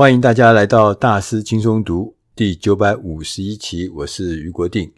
[0.00, 4.90] 欢迎大家来到大师轻松读第九百五十一期，我是余国定。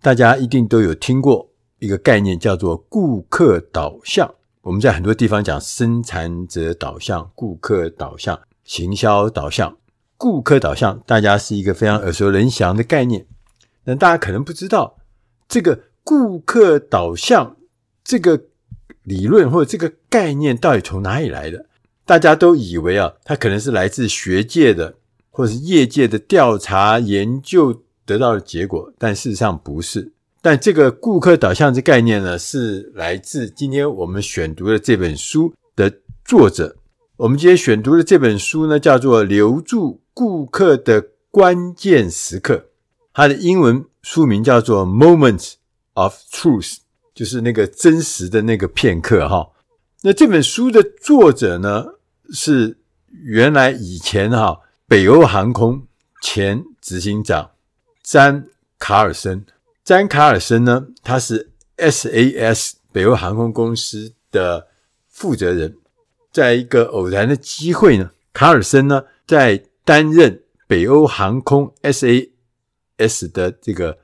[0.00, 4.34] 大家一定都有听过一个概念，叫做顾客导向。
[4.62, 9.76] 我们在很多地方讲生产者导向、顾客导向、行销导向。
[10.16, 13.26] 顾客导向，大家是一个非常耳熟能详的概念。
[13.84, 14.96] 但大家可能不知道，
[15.46, 17.58] 这个顾客导向
[18.02, 18.44] 这个
[19.02, 21.66] 理论或者这个概念到底从哪里来的？
[22.06, 24.94] 大家都以为啊，它可能是来自学界的
[25.30, 30.12] 或者是业界的调查研究得到的结果，但事实上不是。
[30.40, 35.92] 但这个顾客导向这概念呢，是来自今天我们选读的这本书的
[36.24, 36.76] 作者。
[37.16, 42.54] 我们今天选读的这本书呢，叫做《留住顾客的关键时刻》，
[43.12, 45.54] 它的英文书名叫做《Moments
[45.94, 46.74] of Truth》，
[47.12, 49.48] 就是那个真实的那个片刻哈。
[50.02, 51.86] 那这本书的作者呢，
[52.32, 55.86] 是原来以前哈北欧航空
[56.22, 57.52] 前执行长
[58.02, 58.46] 詹
[58.78, 59.44] 卡尔森。
[59.84, 64.68] 詹卡尔森呢，他是 SAS 北欧航空公司的
[65.08, 65.76] 负责人。
[66.32, 72.28] 在一个偶然的机会呢，卡尔森呢在担任北欧航空 SAS
[73.32, 73.98] 的这个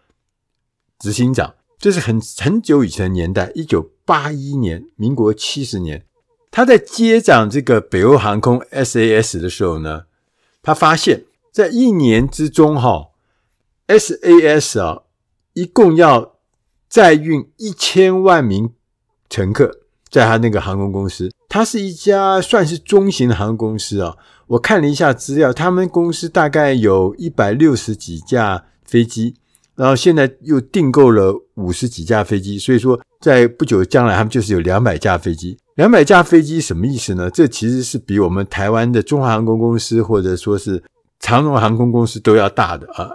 [0.98, 6.06] 执行长，这是很很久以前的年代，一九八一年，民国七十年。
[6.52, 10.02] 他在接掌这个北欧航空 SAS 的时候呢，
[10.62, 13.08] 他发现，在一年之中，哈
[13.88, 15.02] ，SAS 啊，
[15.54, 16.34] 一共要
[16.90, 18.74] 载运一千万名
[19.30, 24.14] 乘客，在他那个航空公司，它是一家算是中型的航空公司啊。
[24.48, 29.36] 我看了一下资料，他们公司大概有一百六十几架飞机，
[29.74, 35.56] 然后现在又订购了五十几架飞机，所以说在不久将来，他们就是有两百架飞机。
[35.76, 37.30] 两百架飞机什么意思呢？
[37.30, 40.82] 这其实是比我们台湾的中华航空公司或者说是
[41.20, 43.10] 长荣航空公司都要大的啊。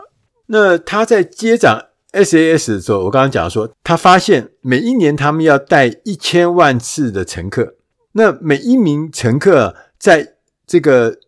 [0.48, 1.80] 那他在接掌
[2.14, 7.76] SAS 的时候，我刚刚讲说，他发现每一年他们要带一千万次的乘客，
[8.14, 10.36] 那每一名乘客在
[10.66, 11.20] 这个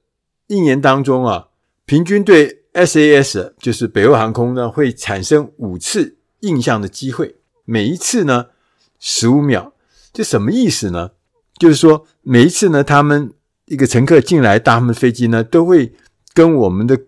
[0.47, 1.47] 一年当中啊，
[1.85, 7.35] 平均对 SAS 就是北欧航空呢会产生五次印象的机会，
[7.65, 8.47] 每一次呢
[8.99, 9.71] 十五秒，
[10.11, 11.11] 这什么意思呢？
[11.57, 13.33] 就是说，每一次呢，他们
[13.65, 15.93] 一个乘客进来搭他们飞机呢，都会
[16.33, 16.99] 跟我们的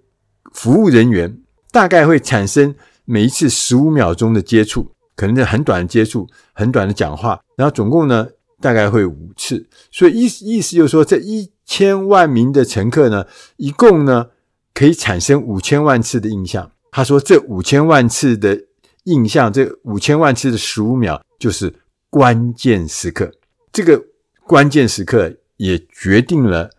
[0.54, 1.38] 服务人员
[1.72, 2.76] 大概会产生
[3.06, 8.28] 每一次十五秒钟的接触，可能是很短的接触，很短的讲话，然后总共呢
[8.60, 9.68] 大概会五次。
[9.92, 13.26] 所以意思意思就是说，这一千万名的乘客呢，
[13.58, 14.28] 一共呢
[14.74, 16.72] 可以产生五千万次的印象。
[16.92, 18.62] 他说，这五千万次的
[19.04, 21.74] 印象，这五千万次的十五秒，就是
[22.10, 23.32] 关键时刻。
[23.72, 24.06] 这个。
[24.48, 26.72] 关键时刻也决定了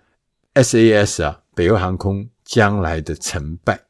[0.53, 3.85] SAS 啊，北欧航空将来的成败。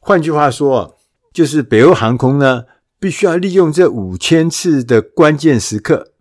[0.00, 0.98] 换句话说，
[1.32, 2.64] 就是北欧航空呢，
[2.98, 6.14] 必须要利用这五千次的关键时刻，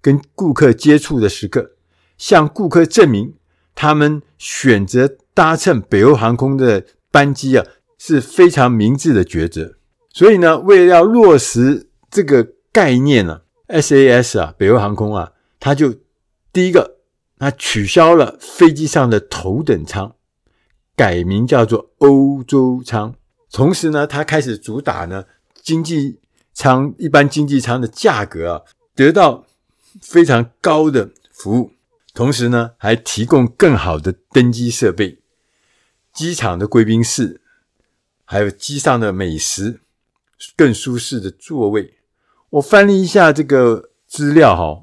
[0.00, 1.72] 跟顾客接触的时刻，
[2.16, 3.34] 向顾客证明
[3.74, 7.66] 他们选择搭乘北欧航空的班机啊，
[7.98, 9.74] 是非常明智的抉择。
[10.14, 15.32] 所以呢，为了要落实这个概念呢，SAS 啊，北欧航空啊。
[15.58, 15.92] 它就
[16.52, 16.98] 第一个，
[17.36, 20.14] 它取消了飞机上的头等舱，
[20.94, 23.12] 改名叫做欧洲舱。
[23.50, 25.24] 同时呢，它开始主打呢
[25.60, 26.20] 经济
[26.52, 28.62] 舱，一般经济舱的价格啊，
[28.94, 29.44] 得到
[30.00, 31.72] 非常高的服务。
[32.12, 35.18] 同时呢，还提供更好的登机设备、
[36.12, 37.40] 机场的贵宾室，
[38.24, 39.80] 还有机上的美食，
[40.56, 41.94] 更舒适的座位。
[42.50, 44.80] 我翻了一下这个资料哈。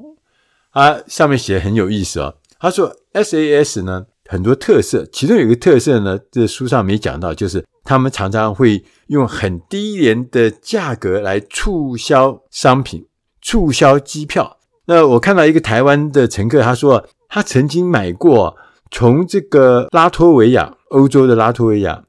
[0.74, 2.34] 它上面写的很有意思哦。
[2.58, 13.06] 他说，SAS 呢很多特色，其中有一个特色呢，这书上没讲到，就是他们常常会用很低廉的价格来促销商品、
[13.42, 14.60] 促销机票。
[14.86, 18.56] 那我看到一个台湾的乘客，他说他曾经买过
[18.90, 22.06] 从这个拉脱维亚，欧洲的拉脱维亚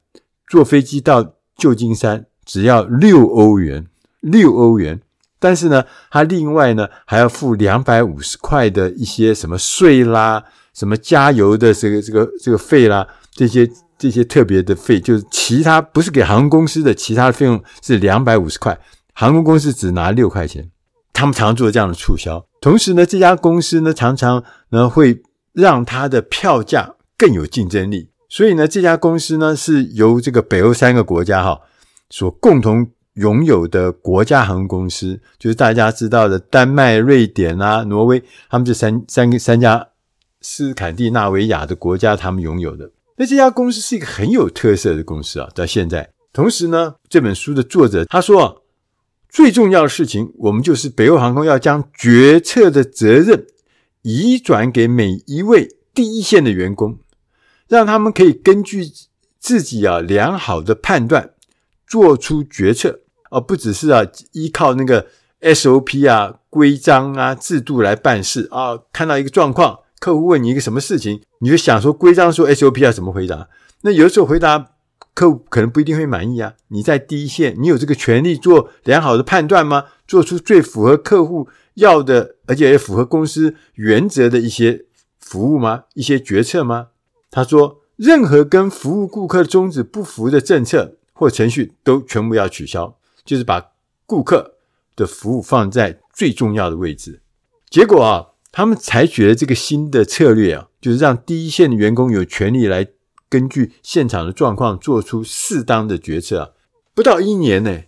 [0.47, 3.87] 坐飞机到旧金山，只要六欧元，
[4.21, 4.99] 六欧元。
[5.39, 10.43] 但是呢，他另外呢还要付两百五十块的一些什么税啦，
[10.73, 18.79] 什么加油的这个这个这个费啦，这些这些特别的费，就是其他不是给航空公司的，其他的费用是两百五十块，
[19.13, 20.69] 航空公司只拿六块钱。
[21.11, 28.09] 他们常常做这样的促销，同时呢，这家公司呢常常呢会让它的票价更有竞争力。
[28.29, 31.59] 所以呢，这家公司呢是由这个北欧三个国家哈
[32.13, 32.91] 所共同。
[33.15, 39.89] 拥有的国家航空公司，就是大家知道的丹麦、瑞典啊、挪威，他们这三三个三家
[40.41, 42.89] 斯堪的纳维亚的国家，他们拥有的。
[43.17, 46.09] 那这家公司是一个很有特色的公司啊，到现在。
[46.33, 48.63] 同时呢，这本书的作者他说，
[49.29, 53.45] 最重要的事情，我们就是北欧航空要将决策的责任
[54.01, 56.97] 移转给每一位第一线的员工，
[57.67, 58.87] 让他们可以根据
[59.39, 61.32] 自己啊良好的判断
[61.93, 64.01] 做出决策，而不只是啊
[64.31, 65.05] 依靠那个
[65.41, 68.79] SOP 啊规章啊制度来办事啊。
[68.91, 73.47] 看到一个状况，客户问你一个什么事情，你就想说规章说 SOP 要怎么回答，
[73.81, 74.69] 那有的时候回答。
[75.13, 76.55] 客户可能不一定会满意啊！
[76.69, 79.85] 你在第一线，你有这个权利做良好的判断吗？
[80.07, 84.85] 做出最符合客户要的，而且也符合公司原则的一些
[85.19, 85.83] 服务吗？
[85.93, 86.87] 一些决策吗？
[87.29, 93.71] 他说，任何跟服务顾客宗旨不符的政策或程序都全部要取消，就是把
[94.05, 94.55] 顾客
[94.95, 97.21] 的服务放在最重要的位置。
[97.69, 102.87] 结果啊，他们采取了这个新的策略啊，就是让第一线的员工有权利来。
[103.29, 106.49] 根据现场的状况做出适当的决策啊，
[106.93, 107.81] 不到一年呢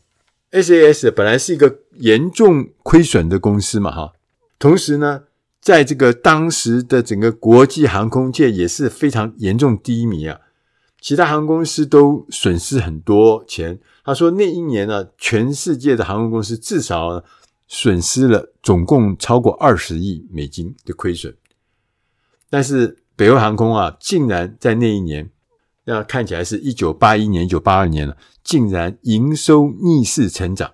[0.50, 4.14] ，SAS 本来是一个严重亏损的公司嘛，哈，
[4.58, 5.26] 同时呢，
[5.62, 10.40] 在这个当时的整个国际航空界也是非常严重低迷啊，
[11.06, 13.80] 其他航空公司都损失很多钱。
[14.04, 17.24] 他说那一年呢，全世界的航空公司至少
[17.68, 21.38] 损失了总共超过二十亿美金的亏损，
[22.50, 25.30] 但是北欧航空啊，竟然在那一年。
[25.84, 30.74] 那看起来是一九八一年、一九八二年了，竟然营收逆势成长，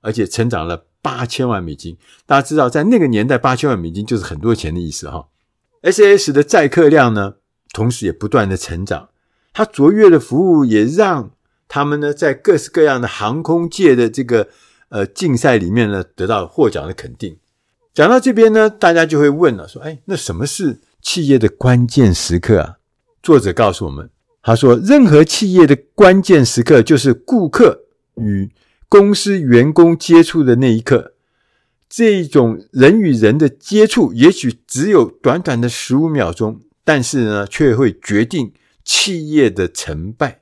[0.00, 1.98] 而且成长了八千万美金。
[2.24, 5.28] 大家知道，在那个年代，八千万美金就是很多钱的意思哈。
[5.82, 7.34] SAS 的载客量呢，
[7.74, 9.10] 同时也不断的成长，
[9.58, 11.32] 他卓越的服务也让
[11.66, 14.46] 他们呢，在各式各样的航空界的这个
[14.88, 17.36] 呃竞赛里面呢，得到获奖的肯定。
[17.92, 22.76] 讲到这边呢，大家就会问了，说：哎，那什么是企业的关键时刻啊？
[23.20, 24.08] 作者告诉我们。
[24.42, 27.80] 他说：“任何企业的关键时刻就是顾客
[28.14, 28.48] 与
[28.88, 31.14] 公司员工接触的那一刻。
[31.88, 38.52] 这种人与人的接触，也许只有短短的十五秒钟，但是呢，却会决定
[38.88, 40.40] 企业的成败。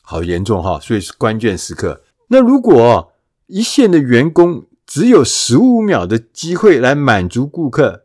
[0.00, 0.80] 好严重哈！
[0.80, 2.02] 所以是关键时刻。
[2.28, 3.12] 那如果
[3.48, 8.04] 一线的员工只有十五秒的机会来满足顾客，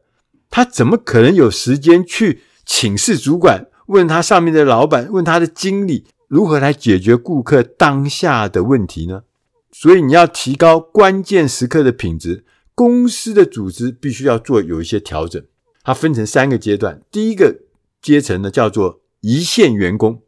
[0.50, 9.24] 他怎么可能有时间去请示主管？”问他上面的老板，问他的经理如何来解决顾客当下的问题呢？
[9.72, 15.44] 所以你要提高关键时刻的品质，公司的组织必须要做有一些调整。
[15.84, 17.60] 它分成三个阶段，第一个
[18.02, 20.24] 阶层呢叫做一线员工，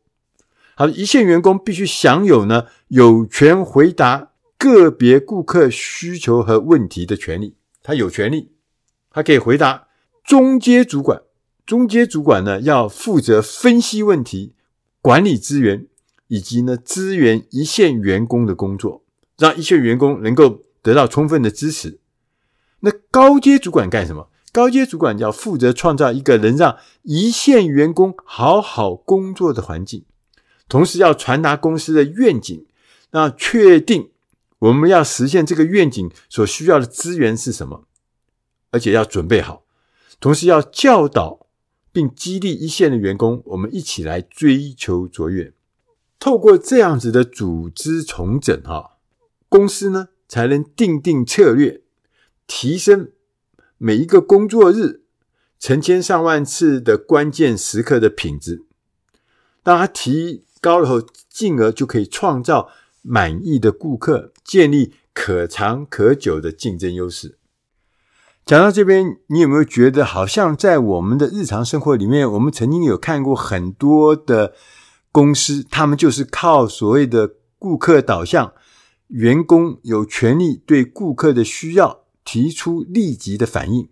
[0.75, 8.51] 好，一线员工必须享有呢有权回答个别顾客需求和问题的权利，他有权利，
[9.09, 9.87] 他可以回答
[10.23, 11.21] 中阶主管。
[11.65, 14.53] 中阶主管呢，要负责分析问题、
[15.01, 15.87] 管理资源，
[16.27, 19.03] 以及呢支援一线员工的工作，
[19.37, 21.99] 让一线员工能够得到充分的支持。
[22.81, 24.27] 那高阶主管干什么？
[24.53, 30.05] 高阶主管要负责创造一个能让一线员工好好工作的环境，
[30.69, 32.65] 同时要传达公司的愿景，
[33.11, 34.11] 那确定
[34.59, 37.83] 我们要实现这个愿景所需要的资源是什么，
[38.71, 39.65] 而且要准备好，
[40.21, 41.41] 同时要教导。
[41.95, 45.53] 并激励一线的员工，我们一起来追求卓越。
[46.19, 48.97] 透过这样子的组织重整，哈，
[49.47, 51.83] 公司呢才能定定策略，
[52.47, 53.11] 提升
[53.85, 55.01] 每一个工作日
[55.59, 58.63] 成千上万次的关键时刻的品质。
[59.61, 62.69] 当它提高了后，进而就可以创造
[63.01, 67.37] 满意的顾客，建立可长可久的竞争优势。
[68.45, 74.53] 讲到这边，你有没有觉得好像在我们的日常生活里面，我们曾经有看过很多的
[75.11, 78.53] 公司，他们就是靠所谓的顾客导向，
[79.07, 83.89] 员工有权利对顾客的需要提出立即的反应。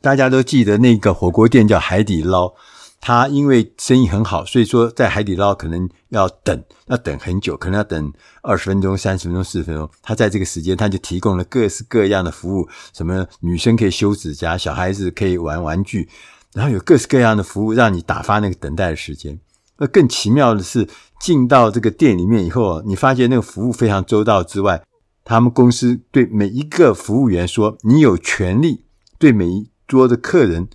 [0.00, 2.54] 大家都记得那个火锅店叫海底捞。
[3.02, 8.12] 他因为生意很好，所以说在海底捞可能要等，要等很久，可能要等
[8.42, 9.88] 二十分钟、三十分钟、四十分钟。
[10.02, 16.10] 他在这个时间，他就提供了各式各样的服务，什么女生可以修指甲，小孩子可以玩玩具，
[16.52, 19.40] 然后有各式各样的服务，让你打发那个等待的时间。
[19.78, 20.86] 那更奇妙的是，
[21.22, 24.82] 进到这个店里面以后，你发现那个服务非常周到之外，
[25.24, 28.84] 他们公司对每一个服务员说，你有权利
[29.18, 30.68] 对每一桌的客人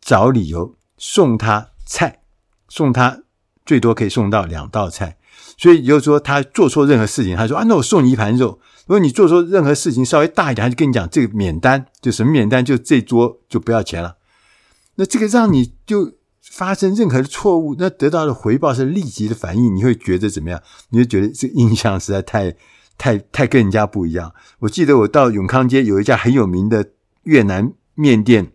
[0.00, 0.74] 找理由。
[0.98, 2.20] 送他菜，
[2.70, 3.20] 送他
[3.66, 5.18] 最多可以送到两道菜，
[5.58, 8.58] 所以也就是说他做错任何事情，他说啊，那我送你一盘肉。
[8.86, 14.16] 如果你做错任何事情稍微大一点，他就跟你讲这个免单，就什么免单，就这桌就不要钱了。
[14.94, 20.62] 那这个让你就发生任何的错误，那得到的回报是立即的反应，你会觉得怎么样？
[20.88, 22.56] 你会觉得这印象实在太、
[22.98, 24.34] 太、太跟人家不一样。
[24.60, 28.52] 我记得我到永康街有一家很有名的越南面店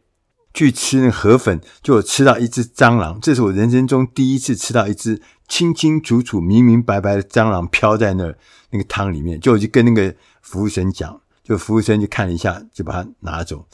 [0.54, 8.34] 去吃那河粉，就吃到一只蟑螂，这是我人生中第一次吃到一只清清楚楚、明明白白的蟑螂飘在那
[8.72, 13.66] 那个汤里面，就我就跟那个服务生讲，就服务生就看了一下，就把它拿走，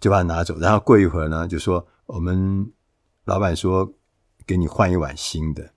[0.00, 2.70] 就把它拿走，然后过一会儿呢，就说我们。
[3.26, 3.92] 老板说
[4.44, 5.72] ：“给你换一碗新的。”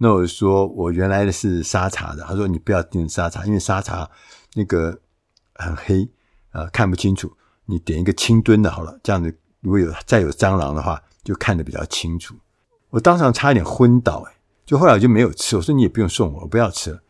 [0.00, 4.08] 那我说：“我原来的是沙茶的。”他说：“你不要点沙茶，因为沙茶
[4.54, 4.96] 那个
[5.54, 6.08] 很黑
[6.50, 7.30] 啊，呃，看不清楚。
[7.66, 12.34] 你点一个清炖的好了，这样子如果有再有蟑螂的话，就看得比较清楚。”
[12.90, 14.32] 我当场差一点昏倒，哎，
[14.64, 15.56] 就后来我就没有吃。
[15.56, 17.00] 我说：“你也不用送我，我不要吃了。”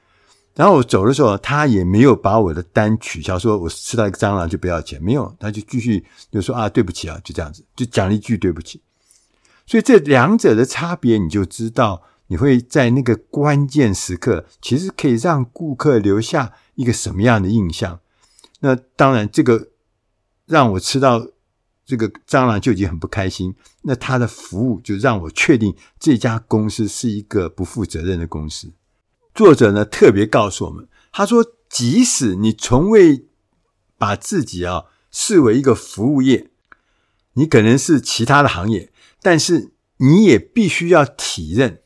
[0.57, 8.83] 然后我走的时候，他也没有把我的单取消，说我吃到一个蟑螂就不要钱，没有，他就继续就说：“啊，对不起啊，就这样子，就讲了一句对不起。”
[9.67, 18.01] 所以这两者的差别，你就知道你会在那个关键时刻，其实可以让顾客留下一个什么样的印象。
[18.61, 19.69] 那当然，这个
[20.47, 21.29] 让我吃到
[21.85, 23.55] 这个蟑螂就已经很不开心。
[23.83, 28.73] 那他的服务就让我确定这家公司是一个不负责任的公司。
[29.35, 33.27] 作者呢特别告诉我们，他说，即使你从未
[33.97, 36.51] 把自己啊视为一个服务业，
[37.35, 38.93] 你可能是其他的行业。
[39.23, 41.83] 但是你也必须要体认，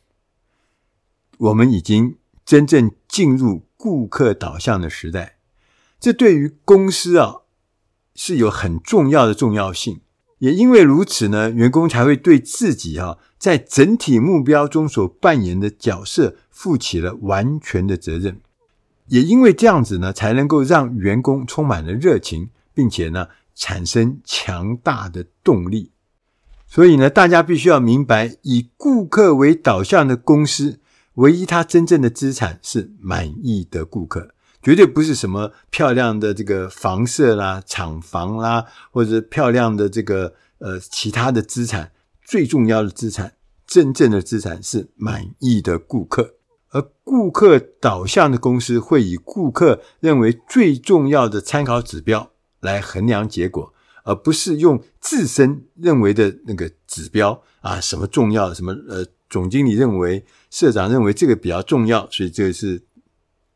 [1.42, 5.38] 我们已经真正进入顾客导向的时代。
[5.99, 7.38] 这对于公司啊
[8.14, 10.02] 是有很重要的重要性。
[10.38, 18.40] 也因为如此呢，员工才会对自己啊在整体目标中所扮演的角色负起了完全的责任。
[19.06, 25.90] 也因为这样子呢，才能够让员工充满了热情，并且呢产生强大的动力。
[26.68, 30.80] 所以呢，大家必须要明白，以顾客为导向的公司，
[31.14, 41.92] 唯一他真正的资产是满意的顾客，绝对不是什么漂亮的这个房舍啦、厂房啦，或者漂亮的这个呃其他的资产。
[42.25, 43.35] 最重要的资产，
[43.66, 46.37] 真正的资产是满意的顾客。
[46.71, 53.75] 而顾客导向的公司会以顾客认为最重要的参考指标来衡量结果。
[54.04, 62.82] 而不是用自身认为的那个指标啊，什么重要，什么呃，总经理认为，社长认为这个比较重要，所以这个是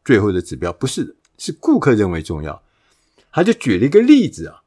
[0.03, 2.63] 最后的指标，不是的，是顾客认为重要。
[3.31, 4.63] 他就举了一个例子啊，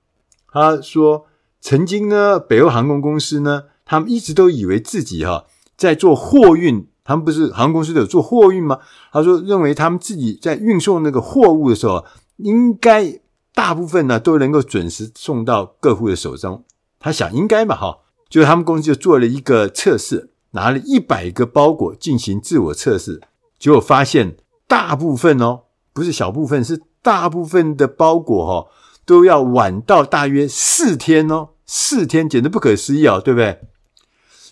[0.52, 1.26] 他说
[1.60, 8.80] 曾经呢，北欧航空公司呢，他们一直都以为自己哈、在做货运，他们不是航空公司都有做货运吗？
[9.12, 12.06] 他说认为他们自己在运送那个货物的时候，
[12.38, 13.20] 应该。
[13.52, 16.64] 大部分呢都能够准时送到客户的手中，
[16.98, 17.98] 他想应该嘛哈，
[18.30, 23.22] 就他们公司就做了一个测试，拿了一百个包裹进行自我测试，
[23.58, 24.38] 结果发现
[24.68, 25.64] 大部分哦，
[25.94, 28.72] 不是小部分，是大部分的包裹哈
[29.06, 33.62] 都要晚到大约四天哦，四天简直不可思议哦，对不对？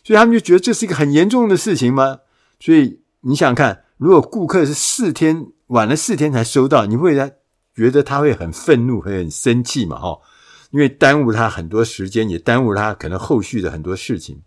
[0.03, 2.19] 所以他们就觉得这是一个很严重的事情吗？
[2.59, 7.15] 所以你想看，如果顾客是四天晚了四天才收到，你会？
[7.75, 9.99] 觉得他会很愤怒，会很生气嘛？
[9.99, 10.17] 哈，
[10.71, 14.41] 因为耽误他很多时间，也耽误他可能后续的很多事情。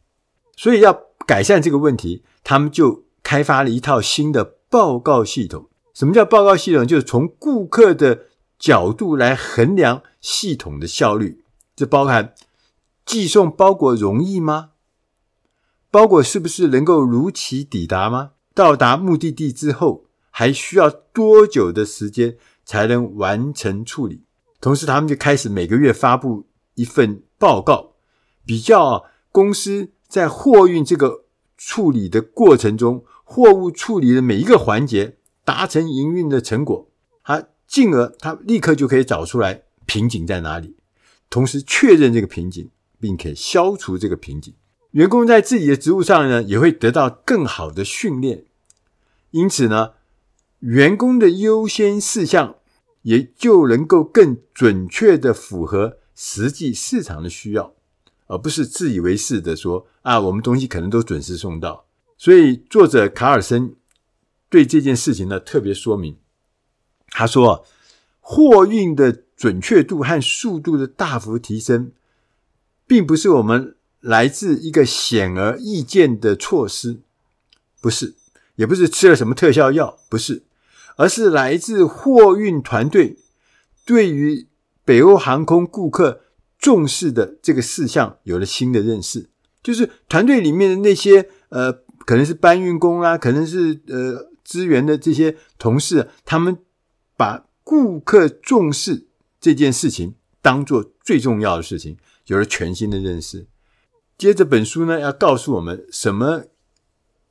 [0.56, 0.92] 所以要
[1.30, 5.68] 改善这个问题，他们就开发了一套新的报告系统。
[5.94, 6.84] 什么叫报告系统？
[6.84, 8.22] 就是从顾客的
[8.58, 11.44] 角度来衡量系统的效率。
[11.76, 12.34] 这包含
[13.06, 14.70] 寄送包裹容易吗？
[15.92, 18.32] 包裹是不是能够如期抵达吗？
[18.52, 22.38] 到达目的地之后还需要多久的时间？
[22.64, 24.24] 才能完成处理。
[24.60, 27.92] 同时，他们就开始每个月发布一份报告，
[28.44, 31.24] 比较公司在货运这个
[31.56, 36.90] 处理的过程中，货物处理的每一个环节达成营运的成果，
[37.22, 40.76] 他进而他立刻就可以找出来瓶颈在哪里，
[41.30, 44.52] 同时确认这个瓶颈，并且消除这个瓶颈。
[44.90, 48.44] 员工在自己的职务上呢，也会得到更好的训练。
[49.30, 49.92] 因此呢，
[50.58, 52.56] 员工的优先事项。
[53.02, 57.72] 也就能够更准确的符合实际市场的需要，
[58.30, 61.84] 而不是自以为是的说啊，我们东西可能都准时送到。
[62.16, 63.74] 所以作者卡尔森
[64.48, 66.16] 对这件事情呢特别说明，
[67.08, 67.66] 他说，
[68.20, 71.90] 货运的准确度和速度的大幅提升，
[72.86, 77.00] 并不是我们来自一个显而易见的措施，
[77.80, 78.14] 不是，
[78.54, 80.44] 也不是吃了什么特效药，不是。
[80.96, 83.16] 而是来自货运团队
[83.86, 84.46] 对于
[84.84, 86.20] 北欧航空顾客
[86.60, 89.30] 重视的这个事项有了新的认识，
[89.62, 91.72] 就是团队里面的那些呃，
[92.04, 96.58] 可能是搬运工啦，可能是呃资源的这些同事，他们
[97.16, 99.06] 把顾客重视
[99.40, 103.46] 这件事情当做最重要的事情，有了全新的认识。
[104.18, 106.44] 接着本书呢，要告诉我们什么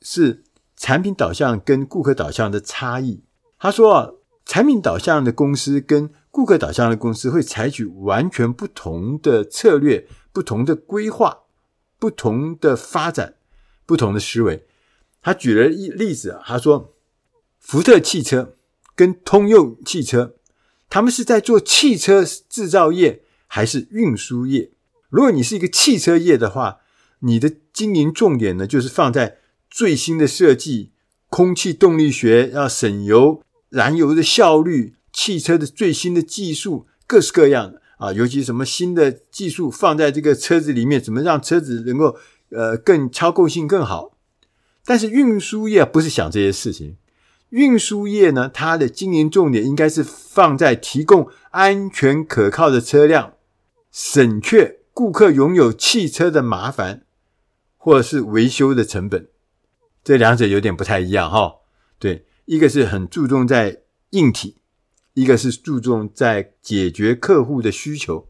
[0.02, 0.44] 是
[0.76, 3.22] 产品导向跟顾客导向的差异。
[3.60, 4.12] 他说啊，
[4.50, 11.42] 产品导向的公司跟顾客导向的公司会采取完全不同的策略、不同的规划、
[12.00, 13.36] 不同的发展、
[13.86, 14.66] 不同的思维。
[15.22, 16.96] 他举了一例子啊，他说，
[17.60, 18.56] 福特汽车
[18.96, 20.34] 跟通用汽车，
[20.90, 24.72] 他们是在做汽车制造业还是运输业？
[25.10, 26.80] 如果你是一个汽车业的话，
[27.20, 29.38] 你的经营重点呢，就是放在
[29.70, 30.94] 最新的设计、
[31.30, 34.96] 空气动力学要省油、燃油的效率。
[35.12, 42.16] 汽车的最新的技术，各式各样的啊，尤其什么新的技术放在这个车子里面，怎么让车子能够
[42.52, 44.16] 呃更操控性更好？
[44.86, 46.96] 但是运输业不是想这些事情，
[47.50, 53.34] 运输业呢，它的经营重点应该是放在提供安全可靠的车辆，
[53.92, 57.02] 省却顾客拥有汽车的麻烦
[57.78, 59.28] 或者是维修的成本。
[60.04, 61.56] 这两者有点不太一样哈。
[61.98, 64.56] 对，一个是很注重在硬体。
[65.14, 68.28] 一个是注重在解决客户的需求。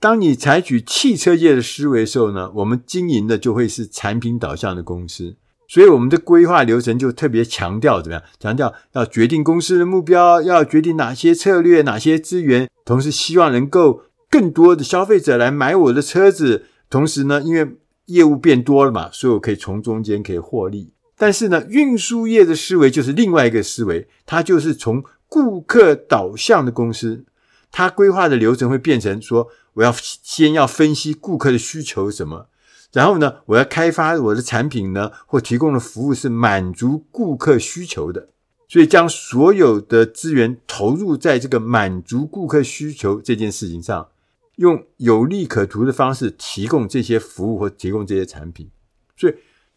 [0.00, 5.36] 当你采取汽车业的思维时候呢，我们经营的就会是产品导向的公司，
[5.68, 8.24] 所以我们的规划流程就特别强调怎么样？
[8.40, 16.64] 强调要决定公司的目标，要决定哪些策略、哪些资源，同时希望能够更多的消费者来买我的车子。
[16.90, 17.76] 同时呢，因为
[18.06, 20.92] 业务变多了嘛，所以我可以从中间可以获利。
[21.18, 27.24] 但是呢，运输业的思维就是另外一个思维，它就是从顾客导向的公司，
[27.70, 32.48] 它规划的流程会变成说：我要先要分析顾客的需求什么，
[32.92, 38.28] 然后呢，我要开发我的产品呢，或提供的服务是满足顾客需求的。
[38.68, 44.08] 所以，将所有的资源投入在这个满足顾客需求这件事情上，
[44.56, 48.68] 用有利可图的方式提供这些服务或提供这些产品。
[49.16, 49.34] 所以，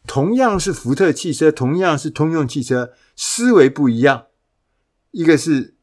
[0.10, 4.26] 同样是福特汽车，同样是通用汽车，思维不一样。
[5.12, 5.76] 一个是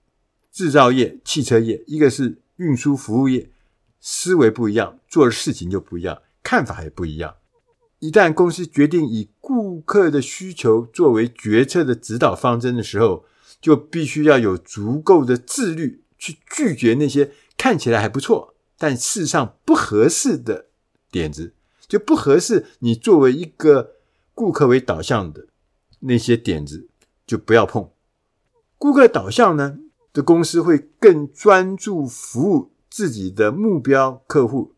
[0.51, 3.49] 制造业、汽车业，一个是运输服务业，
[4.01, 7.37] 思维不一样，做的事情就不一样，看法也不一样。
[8.01, 13.25] 一旦公司决定以顾客的需求作为决策的指导方针的时候，
[13.61, 20.67] 就必须要有足够的自律，去拒绝那些看起来还不错，但事实上不合适的
[21.13, 21.55] 点子，
[21.87, 23.93] 就不合适你作为一个
[24.37, 25.47] 顾客为导向的
[26.01, 26.91] 那些点子，
[27.27, 27.89] 就不要碰。
[28.77, 29.79] 顾客导向呢
[30.13, 34.75] 的公司会更专注服务自己的目标客户，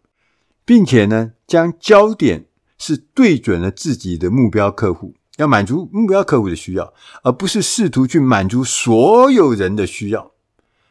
[0.65, 2.47] 并且呢将焦点
[2.79, 6.95] 是对准了自己的目标客户，要满足目标客户的需要，
[7.25, 10.31] 而不是试图去满足所有人的需要。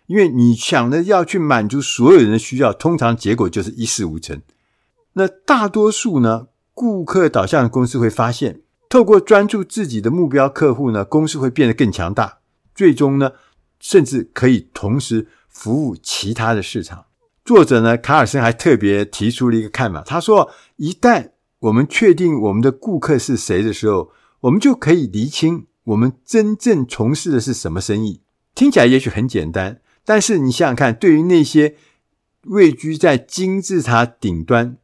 [0.08, 4.42] 因为你想的要去满足所有人的需要，通常结果就是一事无成。
[5.14, 12.38] 那大多数呢顾客导向的公司会发现，透过专注自己的目标客户呢，公司会变得更强大。
[12.76, 13.32] 最终呢，
[13.80, 17.06] 甚至可以同时服务其他的市场。
[17.44, 24.12] 作者呢，卡尔森还特别提出了一个看法，他说：“一旦我们确定我们的顾客是谁的时候，
[24.42, 28.22] 我们就可以厘清我们真正从事的是什么生意。”
[28.54, 31.76] 听起来也许很简单，但是你想想看，对于那些
[32.44, 34.78] 位居在金字塔顶端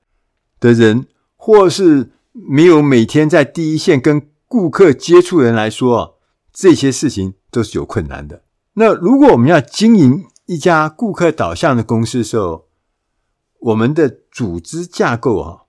[0.59, 1.05] 的人，
[1.43, 6.19] 或是没有每天在第一线跟顾客接触的人来说，
[6.53, 7.33] 这些事情。
[7.53, 8.41] 都是有困难的。
[8.73, 12.65] 那如果我们要经营一家顾客导向的公司的时候，
[13.59, 15.65] 我们的组织架构啊，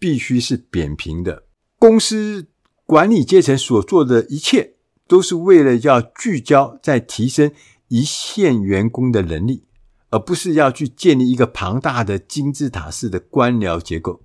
[0.00, 1.44] 必须是扁平的。
[1.78, 2.48] 公司
[2.84, 4.74] 管理阶层所做的一切，
[5.06, 7.52] 都是为了要聚焦在提升
[7.86, 9.62] 一线员工的能力，
[10.10, 14.22] 而不是要去建立一个庞大的金字塔式的官僚结构。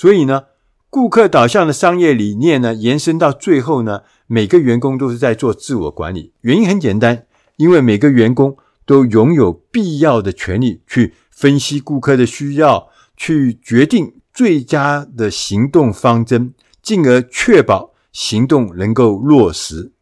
[0.00, 0.44] 所以呢，
[0.88, 6.32] 顾客导向的商业理念呢，延伸到最后呢，每个员工都是在做自我管理。
[6.40, 19.92] 原因很简单，因为每个员工都拥有必要的权利去分析顾客的需要，去决定最佳的行动方针，进而确保行动能够落实。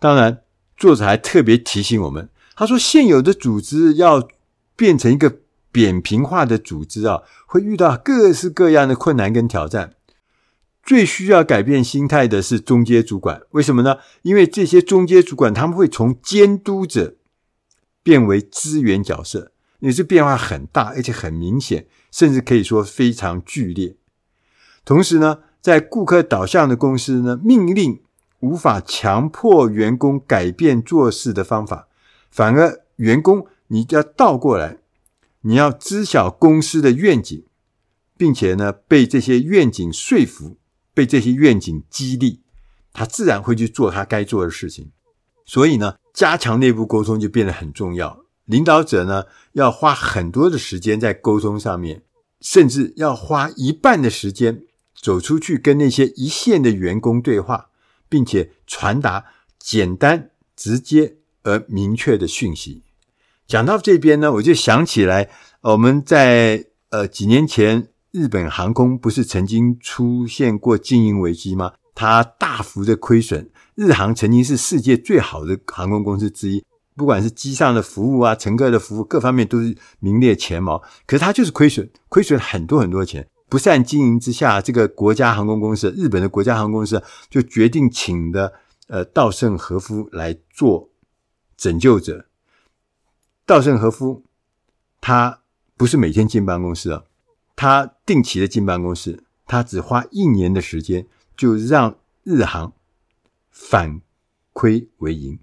[0.00, 0.40] 当然，
[0.76, 4.26] 作者还特别提醒我们，他说，现有的组织要
[4.74, 5.41] 变成一个
[5.72, 9.94] 扁平化的组织啊，会遇到各式各样的困难跟挑战。
[10.84, 13.98] 最需要改变心态的是中阶主管，为什么呢？
[14.22, 17.14] 因为这些中阶主管他们会从监督者
[18.02, 23.94] 变为资源角色，也是变化很大，而且很明显，甚至可以说非常剧烈。
[24.84, 28.02] 同时呢，在顾客导向的公司呢，命令
[28.40, 31.86] 无法强迫员工改变做事的方法，
[32.28, 34.78] 反而员工你要倒过来，
[35.42, 37.44] 你要知晓公司的愿景，
[38.16, 40.58] 并且呢，被这些愿景说服，
[40.94, 42.40] 被这些愿景激励，
[42.92, 44.90] 他自然会去做他该做的事情。
[45.44, 48.24] 所以呢，加强内部沟通就变得很重要。
[48.46, 52.02] 领导者呢，要花很多的时间在沟通上面，
[52.40, 57.68] 甚至要花一半的时间走出去跟那些一线的员工对话。
[58.12, 59.24] 并且传达
[59.58, 62.82] 简单、直接而明确的讯息。
[63.52, 65.28] 讲到这边呢，我就想起来，
[65.60, 71.74] 我们在呃几年前，日本航空不是曾经出现过经营危机吗？
[71.94, 73.50] 它大幅的亏损。
[73.74, 76.64] 日航曾经是世界最好的航空公司之一，
[76.96, 80.82] 不管是机上的服务啊、乘客的服务，各方面都是名列前茅。
[81.04, 83.28] 可是它就是亏损，亏损很多很多钱。
[83.50, 88.50] 不善经营之下，这个国家航空公司，日本的国家航空公司就决定请的
[88.88, 90.88] 呃稻盛和夫来做
[91.58, 92.24] 拯救者。
[93.44, 94.24] 稻盛和夫
[95.00, 95.40] 他
[95.76, 97.04] 不是每天进办公室啊，
[97.56, 102.72] 他定期的进办公室，他只花一年的时间就让日航
[103.50, 104.00] 反
[104.52, 105.38] 亏为盈。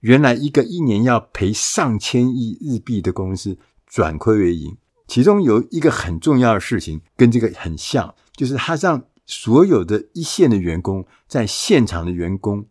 [0.00, 4.76] 原来一个一年要赔上千亿日币的公司转亏为盈。
[5.06, 12.66] 其中有一个很重要的事情，跟这个很像，就是他让所有的一线的员工，在现场的员工，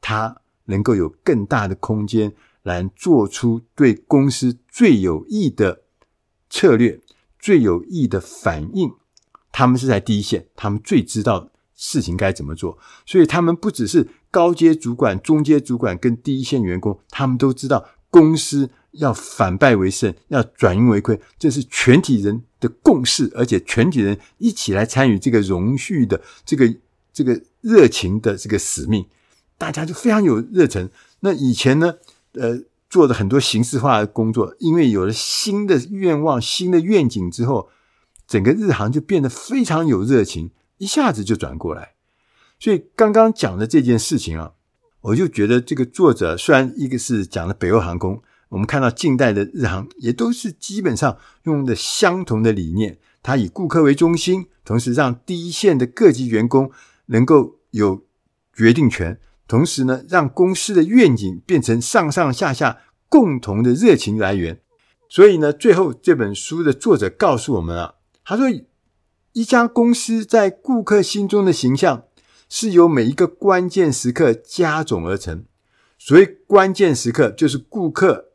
[0.00, 2.34] 他能够有更大的空间
[2.66, 5.82] 来做出对公司最有益的
[6.50, 7.00] 策略、
[7.38, 8.92] 最有益的反应。
[9.52, 12.76] 他们是在第一线，他们最知道事情该怎么做，
[13.06, 18.70] 所以他们不只是高阶主管、中阶主管跟第一线员工，他们都知道公司。
[18.98, 26.74] 要反败为胜，要转盈为亏，这是全体人的共识，而且全体人一起来参与这个荣誉的这个
[27.12, 29.04] 这个热情的这个使命，
[29.58, 30.88] 大家就非常有热忱。
[31.20, 31.96] 那以前呢，
[32.38, 37.68] 呃，做的很多形式化的工作，因为有了新的愿望、新的愿景之后，
[38.26, 41.94] 整个日航就变得非常有热情，一下子就转过来。
[42.58, 44.52] 所以刚刚讲的这件事情啊，
[45.00, 48.22] 我就觉得这个作者虽然一个是讲了北欧航空。
[48.48, 56.70] 我们看到近代的日航也都是基本上用的相同的理念，它以顾客为中心，同时让第一线的各级员工
[57.06, 58.04] 能够有
[58.54, 59.18] 决定权，
[59.48, 62.78] 同时呢，让公司的愿景变成上上下下
[63.08, 64.60] 共同的热情来源。
[65.08, 68.46] 所以呢，最后这本书的作者告诉我们啊，他说，
[69.32, 72.04] 一家公司在顾客心中的形象
[72.48, 75.44] 是由每一个关键时刻加总而成。
[75.98, 78.26] 所谓关键时刻，就是顾客。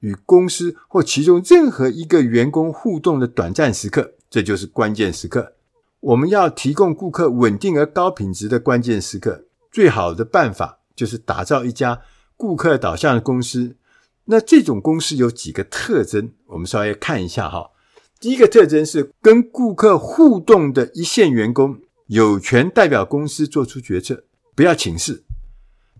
[0.00, 5.52] 与公司或其中任何一个员工互动的短暂时刻，这就是关键时刻。
[6.00, 12.02] 我们要提供顾客稳定而高品质的关键时刻，最好的办法就是打造一家
[12.36, 13.76] 顾客导向的公司。
[14.24, 17.70] 那这种公司有几个特征，我们稍微看一下哈。
[18.18, 25.24] 第一个特征是跟顾客互动的一线员工有权代表公司做出决策，不要请示。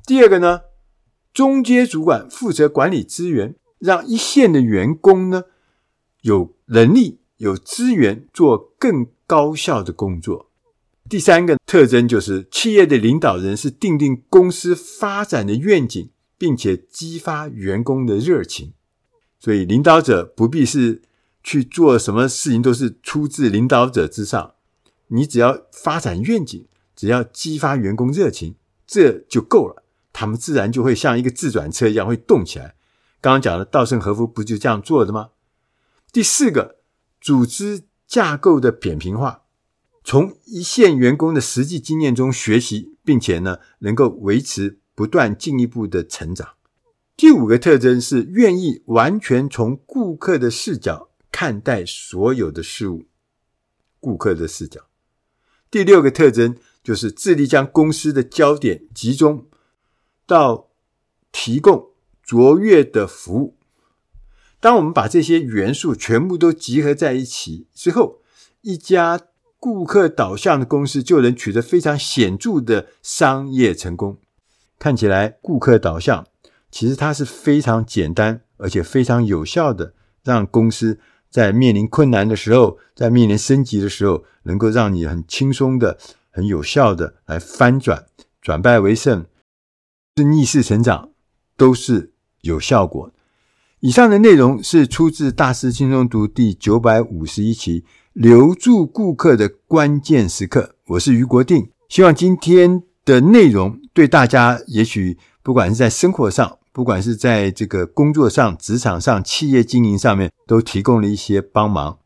[0.07, 0.61] 第二个呢，
[1.33, 3.55] 中阶主管负责管理资源。
[3.81, 5.45] 让一线的员工呢，
[6.21, 10.50] 有能力、有资源做更高效的工作。
[11.11, 18.75] 第三个特征就是，企业的领导人是定定公司发展的愿景，并且激发员工的热情。
[19.41, 21.03] 所以，领导者不必是
[21.43, 24.55] 去做什么事情都是出自领导者之上，
[25.09, 28.55] 你只要发展愿景，只要激发员工热情，
[28.87, 29.83] 这就够了。
[30.13, 32.77] 他们自然就会像一个自转车一样会动起来。
[33.21, 35.31] 刚刚讲的稻盛和夫不就这样做的吗？
[36.13, 36.77] 第四个，
[37.21, 39.40] 组织架构的扁平化，
[40.03, 46.55] 从一线员工的实际经验中学习，并且呢，能够维持不断进一步的成长。
[47.17, 53.07] 第五个特征是愿意完全从顾客的视角看待所有的事物，
[54.01, 54.87] 顾客的视角。
[55.71, 59.47] 第六个特征就是致力将公司的焦点集中
[60.27, 60.71] 到
[61.31, 61.91] 提供。
[62.23, 63.57] 卓越的服务。
[64.61, 68.23] 当我们把这些元素全部都集合在一起之后，
[68.61, 69.21] 一家
[69.61, 74.19] 顾客导向的公司就能取得非常显著的商业成功。
[74.79, 76.27] 看起来，顾客导向
[76.73, 79.95] 其实它是非常简单而且非常有效的，
[80.25, 80.99] 让公司
[81.31, 85.99] 在面临困难的时候，在面临升级的时候，能够让你很轻松的、
[86.31, 88.07] 很有效的来翻转、
[88.41, 89.27] 转败为胜，
[90.17, 91.11] 是逆势成长，
[91.57, 92.15] 都是。
[92.43, 93.13] 有效果。
[93.81, 100.75] 以上的内容是出自《大师轻松读》第九百五十一期，留住顾客的关键时刻。
[100.89, 111.99] 我是于国定，希望今天的内容对大家，也许不管是在生活上，不管是在这个工作上、职场上、企业经营上面，都提供了一些帮忙。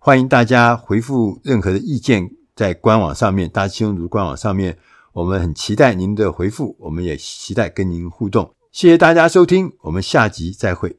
[0.00, 4.76] 欢迎大家回复任何的意见，在官网上面，大师轻松读官网上面，
[5.12, 8.52] 我们很期待您的回复，我们也期待跟您互动。
[8.72, 10.96] 谢谢大家收听，我们下集再会。